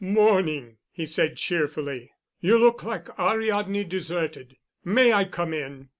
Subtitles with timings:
[0.03, 2.11] "Morning!" he said, cheerfully.
[2.39, 4.57] "You look like Ariadne deserted.
[4.83, 5.89] May I come in?"